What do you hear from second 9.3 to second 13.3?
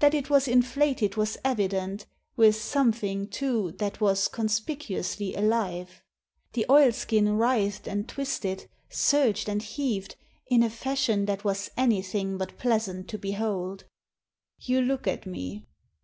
and heaved, in a fashion that was anything but pleasant to